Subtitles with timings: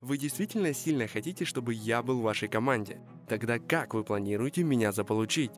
[0.00, 3.00] Вы действительно сильно хотите, чтобы я был в вашей команде?
[3.26, 5.50] Тогда как вы планируете меня заполучить?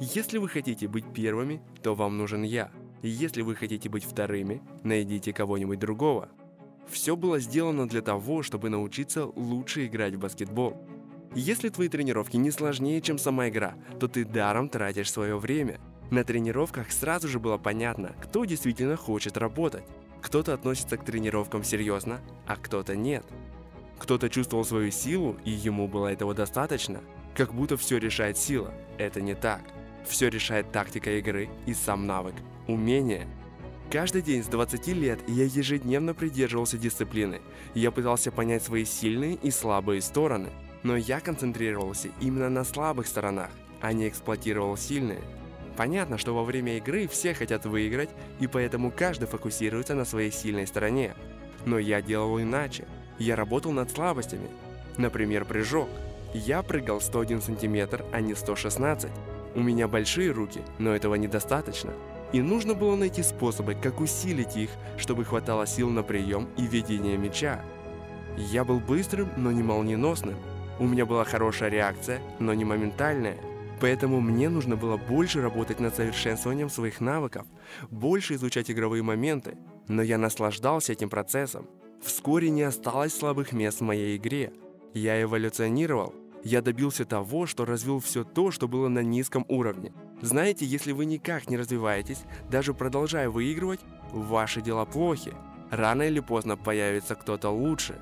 [0.00, 2.72] Если вы хотите быть первыми, то вам нужен я.
[3.02, 6.28] Если вы хотите быть вторыми, найдите кого-нибудь другого.
[6.88, 10.76] Все было сделано для того, чтобы научиться лучше играть в баскетбол.
[11.36, 15.80] Если твои тренировки не сложнее, чем сама игра, то ты даром тратишь свое время.
[16.10, 19.84] На тренировках сразу же было понятно, кто действительно хочет работать.
[20.22, 23.24] Кто-то относится к тренировкам серьезно, а кто-то нет.
[23.98, 27.00] Кто-то чувствовал свою силу, и ему было этого достаточно.
[27.34, 28.72] Как будто все решает сила.
[28.98, 29.62] Это не так.
[30.06, 32.34] Все решает тактика игры и сам навык,
[32.66, 33.26] умение.
[33.90, 37.40] Каждый день с 20 лет я ежедневно придерживался дисциплины.
[37.74, 40.50] Я пытался понять свои сильные и слабые стороны.
[40.82, 43.50] Но я концентрировался именно на слабых сторонах,
[43.80, 45.22] а не эксплуатировал сильные.
[45.76, 50.66] Понятно, что во время игры все хотят выиграть, и поэтому каждый фокусируется на своей сильной
[50.66, 51.14] стороне.
[51.64, 52.86] Но я делал иначе.
[53.18, 54.48] Я работал над слабостями.
[54.96, 55.88] Например, прыжок.
[56.34, 59.10] Я прыгал 101 сантиметр, а не 116.
[59.54, 61.92] У меня большие руки, но этого недостаточно.
[62.32, 67.16] И нужно было найти способы, как усилить их, чтобы хватало сил на прием и ведение
[67.16, 67.62] мяча.
[68.36, 70.36] Я был быстрым, но не молниеносным.
[70.78, 73.38] У меня была хорошая реакция, но не моментальная.
[73.80, 77.46] Поэтому мне нужно было больше работать над совершенствованием своих навыков,
[77.90, 79.56] больше изучать игровые моменты.
[79.88, 81.66] Но я наслаждался этим процессом.
[82.06, 84.52] Вскоре не осталось слабых мест в моей игре.
[84.94, 89.92] Я эволюционировал, я добился того, что развил все то, что было на низком уровне.
[90.22, 93.80] Знаете, если вы никак не развиваетесь, даже продолжая выигрывать,
[94.12, 95.34] ваши дела плохи.
[95.72, 97.98] Рано или поздно появится кто-то лучше.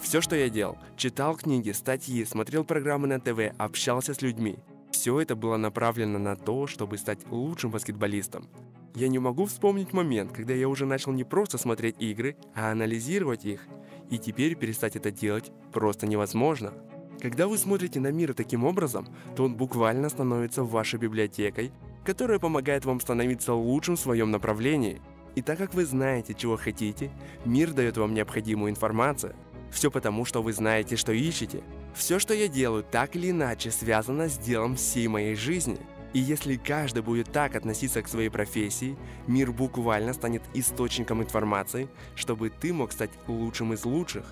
[0.00, 4.56] Все, что я делал, читал книги, статьи, смотрел программы на ТВ, общался с людьми.
[4.90, 8.48] Все это было направлено на то, чтобы стать лучшим баскетболистом.
[8.94, 13.46] Я не могу вспомнить момент, когда я уже начал не просто смотреть игры, а анализировать
[13.46, 13.66] их.
[14.10, 16.74] И теперь перестать это делать просто невозможно.
[17.20, 21.72] Когда вы смотрите на мир таким образом, то он буквально становится вашей библиотекой,
[22.04, 25.00] которая помогает вам становиться лучшим в своем направлении.
[25.36, 27.10] И так как вы знаете, чего хотите,
[27.46, 29.34] мир дает вам необходимую информацию.
[29.70, 31.62] Все потому, что вы знаете, что ищете.
[31.94, 35.78] Все, что я делаю, так или иначе связано с делом всей моей жизни.
[36.12, 38.96] И если каждый будет так относиться к своей профессии,
[39.26, 44.26] мир буквально станет источником информации, чтобы ты мог стать лучшим из лучших.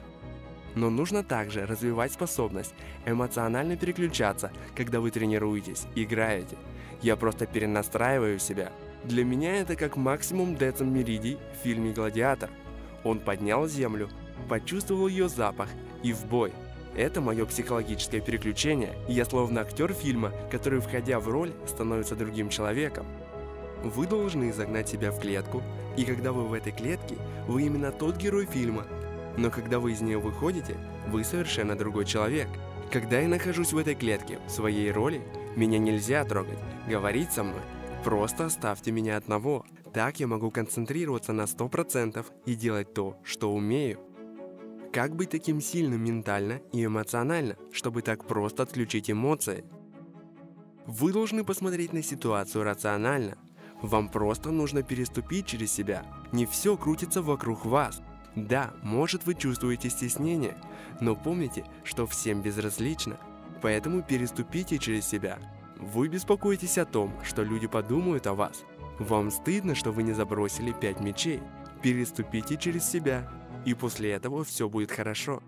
[0.74, 2.74] Но нужно также развивать способность
[3.06, 6.56] эмоционально переключаться, когда вы тренируетесь, играете.
[7.02, 8.70] Я просто перенастраиваю себя.
[9.04, 12.50] Для меня это как максимум Децем Меридий в фильме «Гладиатор».
[13.02, 14.10] Он поднял землю,
[14.48, 15.70] почувствовал ее запах
[16.02, 16.52] и в бой.
[16.96, 23.06] Это мое психологическое переключение, я словно актер фильма, который, входя в роль, становится другим человеком.
[23.82, 25.62] Вы должны загнать себя в клетку,
[25.96, 28.84] и когда вы в этой клетке, вы именно тот герой фильма,
[29.36, 30.76] но когда вы из нее выходите,
[31.08, 32.48] вы совершенно другой человек.
[32.92, 35.22] Когда я нахожусь в этой клетке, в своей роли,
[35.56, 36.58] меня нельзя трогать,
[36.88, 37.62] говорить со мной.
[38.04, 39.64] Просто оставьте меня одного.
[39.92, 44.00] Так я могу концентрироваться на 100% и делать то, что умею.
[44.92, 49.64] Как быть таким сильным ментально и эмоционально, чтобы так просто отключить эмоции?
[50.84, 53.38] Вы должны посмотреть на ситуацию рационально.
[53.82, 56.04] Вам просто нужно переступить через себя.
[56.32, 58.02] Не все крутится вокруг вас.
[58.34, 60.56] Да, может вы чувствуете стеснение,
[61.00, 63.16] но помните, что всем безразлично.
[63.62, 65.38] Поэтому переступите через себя.
[65.76, 68.64] Вы беспокоитесь о том, что люди подумают о вас.
[68.98, 71.40] Вам стыдно, что вы не забросили 5 мечей.
[71.80, 73.30] Переступите через себя,
[73.64, 75.42] и после этого все будет хорошо.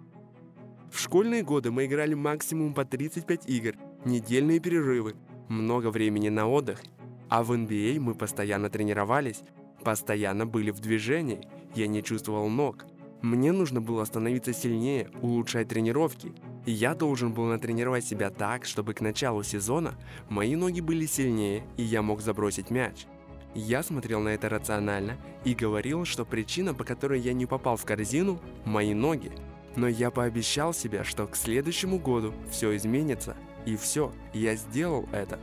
[0.91, 3.75] В школьные годы мы играли максимум по 35 игр,
[4.05, 5.17] недельные перерывы,
[5.49, 6.83] много времени на отдых.
[7.29, 9.43] А в NBA мы постоянно тренировались,
[9.83, 11.41] постоянно были в движении–
[11.75, 12.85] я не чувствовал ног.
[13.23, 16.33] Мне нужно было становиться сильнее, улучшать тренировки.
[16.67, 19.95] И я должен был натренировать себя так, чтобы к началу сезона
[20.29, 23.07] мои ноги были сильнее, и я мог забросить мяч.
[23.55, 27.85] Я смотрел на это рационально и говорил, что причина, по которой я не попал в
[27.85, 29.33] корзину– мои ноги.
[29.77, 33.37] Но я пообещал себе, что к следующему году все изменится.
[33.67, 35.39] И все, я сделал это.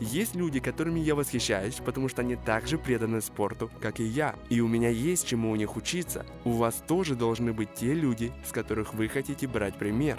[0.00, 4.34] Есть люди, которыми я восхищаюсь, потому что они так же преданы спорту, как и я.
[4.48, 6.26] И у меня есть чему у них учиться.
[6.44, 10.18] У вас тоже должны быть те люди, с которых вы хотите брать пример.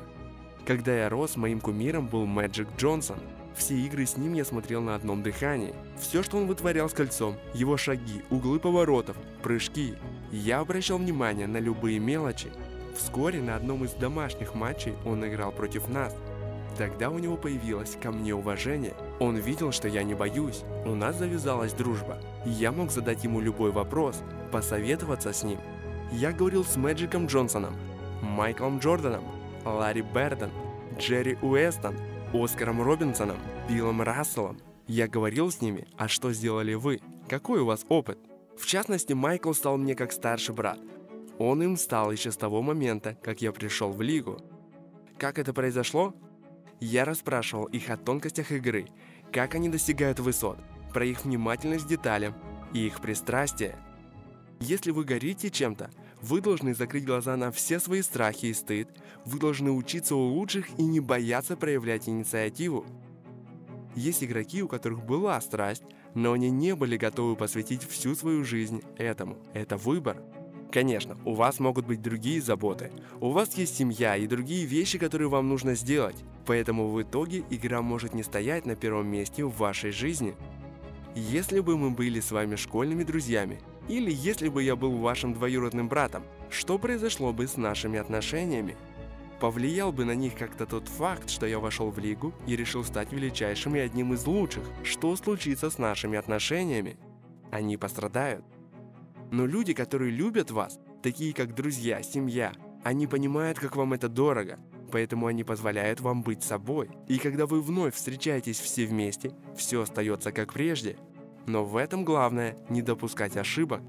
[0.66, 3.18] Когда я рос, моим кумиром был Мэджик Джонсон.
[3.56, 5.74] Все игры с ним я смотрел на одном дыхании.
[6.00, 9.96] Все, что он вытворял с кольцом, его шаги, углы поворотов, прыжки.
[10.32, 12.52] Я обращал внимание на любые мелочи.
[12.98, 16.16] Вскоре на одном из домашних матчей он играл против нас.
[16.78, 18.94] Тогда у него появилось ко мне уважение.
[19.20, 20.64] Он видел, что я не боюсь.
[20.86, 22.20] У нас завязалась дружба.
[22.46, 24.22] Я мог задать ему любой вопрос,
[24.52, 25.60] посоветоваться с ним.
[26.12, 27.76] Я говорил с Мэджиком Джонсоном.
[28.22, 29.24] Майклом Джорданом,
[29.64, 30.52] Ларри Берден,
[30.98, 31.96] Джерри Уэстон,
[32.44, 33.38] Оскаром Робинсоном,
[33.70, 34.60] Биллом Расселом.
[34.88, 37.00] Я говорил с ними, а что сделали вы?
[37.30, 38.20] Какой у вас опыт?
[38.58, 40.80] В частности, Майкл стал мне как старший брат.
[41.40, 44.40] Он им стал еще с того момента, как я пришел в лигу.
[45.18, 46.14] Как это произошло?
[46.80, 48.88] Я расспрашивал их о тонкостях игры,
[49.32, 50.58] как они достигают высот,
[50.94, 52.36] про их внимательность к деталям
[52.74, 53.78] и их пристрастие.
[54.60, 55.90] Если вы горите чем-то,
[56.26, 58.90] вы должны закрыть глаза на все свои страхи и стыд,
[59.26, 62.86] вы должны учиться у лучших и не бояться проявлять инициативу.
[63.96, 65.84] Есть игроки, у которых была страсть,
[66.16, 69.38] но они не были готовы посвятить всю свою жизнь этому.
[69.54, 70.22] Это выбор.
[70.72, 72.92] Конечно, у вас могут быть другие заботы.
[73.22, 76.18] У вас есть семья и другие вещи, которые вам нужно сделать.
[76.48, 80.36] Поэтому в итоге игра может не стоять на первом месте в вашей жизни.
[81.14, 85.88] Если бы мы были с вами школьными друзьями, или если бы я был вашим двоюродным
[85.88, 88.76] братом, что произошло бы с нашими отношениями?
[89.40, 93.12] Повлиял бы на них как-то тот факт, что я вошел в лигу и решил стать
[93.12, 94.64] величайшим и одним из лучших.
[94.84, 96.98] Что случится с нашими отношениями?
[97.52, 98.46] Они пострадают.
[99.32, 102.54] Но люди, которые любят вас, такие как друзья, семья,
[102.84, 104.60] они понимают, как вам это дорого,
[104.92, 106.90] поэтому они позволяют вам быть собой.
[107.08, 110.98] И когда вы вновь встречаетесь все вместе, все остается как прежде.
[111.46, 113.82] Но в этом главное не допускать ошибок.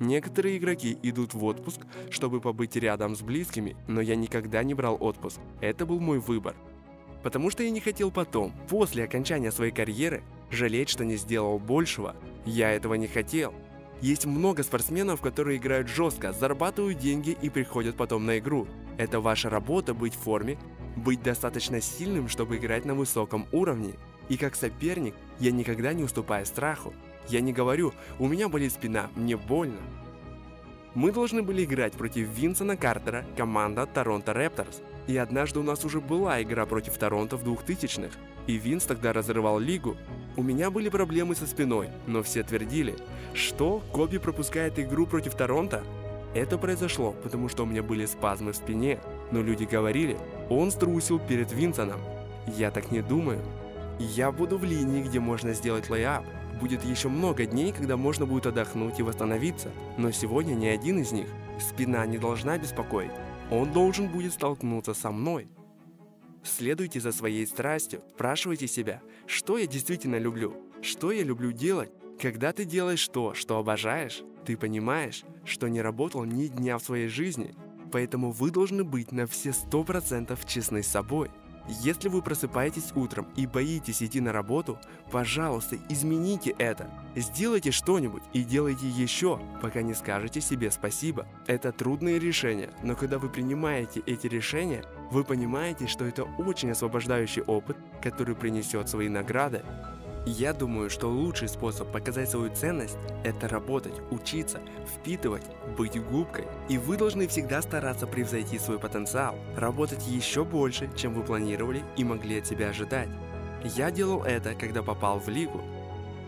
[0.00, 4.96] Некоторые игроки идут в отпуск, чтобы побыть рядом с близкими, но я никогда не брал
[5.00, 5.40] отпуск.
[5.60, 6.54] Это был мой выбор.
[7.22, 12.14] Потому что я не хотел потом, после окончания своей карьеры, жалеть, что не сделал большего.
[12.44, 13.52] Я этого не хотел.
[14.00, 18.68] Есть много спортсменов, которые играют жестко, зарабатывают деньги и приходят потом на игру.
[18.96, 20.56] Это ваша работа быть в форме,
[20.94, 23.94] быть достаточно сильным, чтобы играть на высоком уровне.
[24.28, 26.92] И как соперник я никогда не уступаю страху.
[27.28, 29.80] Я не говорю «у меня болит спина, мне больно».
[30.94, 34.82] Мы должны были играть против Винсона Картера, команда Торонто Репторс.
[35.06, 39.58] И однажды у нас уже была игра против Торонто в 2000-х, и Винс тогда разрывал
[39.58, 39.96] лигу.
[40.36, 42.96] У меня были проблемы со спиной, но все твердили,
[43.32, 45.82] что Коби пропускает игру против Торонто.
[46.34, 50.18] Это произошло, потому что у меня были спазмы в спине, но люди говорили,
[50.50, 52.00] он струсил перед Винсоном.
[52.46, 53.40] Я так не думаю.
[53.98, 56.24] Я буду в линии, где можно сделать лейап.
[56.60, 61.10] Будет еще много дней, когда можно будет отдохнуть и восстановиться, но сегодня ни один из
[61.10, 61.28] них.
[61.60, 63.10] Спина не должна беспокоить.
[63.50, 65.48] Он должен будет столкнуться со мной.
[66.44, 71.90] Следуйте за своей страстью, спрашивайте себя, что я действительно люблю, что я люблю делать.
[72.20, 77.08] Когда ты делаешь то, что обожаешь, ты понимаешь, что не работал ни дня в своей
[77.08, 77.54] жизни,
[77.90, 81.30] поэтому вы должны быть на все сто процентов честны с собой.
[81.68, 84.78] Если вы просыпаетесь утром и боитесь идти на работу,
[85.10, 86.90] пожалуйста, измените это.
[87.14, 91.26] Сделайте что-нибудь и делайте еще, пока не скажете себе спасибо.
[91.46, 97.42] Это трудные решения, но когда вы принимаете эти решения, вы понимаете, что это очень освобождающий
[97.42, 99.62] опыт, который принесет свои награды.
[100.30, 104.60] Я думаю, что лучший способ показать свою ценность– это работать, учиться,
[104.94, 105.44] впитывать,
[105.78, 106.44] быть губкой.
[106.68, 112.04] И вы должны всегда стараться превзойти свой потенциал, работать еще больше, чем вы планировали и
[112.04, 113.08] могли от себя ожидать.
[113.74, 115.62] Я делал это, когда попал в лигу.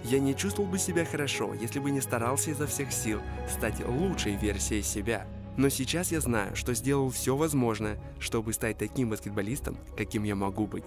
[0.05, 3.21] Я не чувствовал бы себя хорошо, если бы не старался изо всех сил
[3.51, 5.27] стать лучшей версией себя.
[5.59, 10.67] Но сейчас я знаю, что сделал все возможное, чтобы стать таким баскетболистом, каким я могу
[10.67, 10.87] быть.